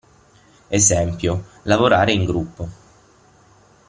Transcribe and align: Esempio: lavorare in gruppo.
Esempio: 0.71 1.43
lavorare 1.65 2.11
in 2.11 2.25
gruppo. 2.25 2.67